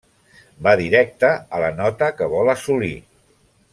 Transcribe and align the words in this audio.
Va 0.67 0.71
directe 0.79 1.29
a 1.57 1.61
la 1.65 1.69
nota 1.81 2.09
que 2.21 2.31
vol 2.33 2.53
assolir. 2.55 2.93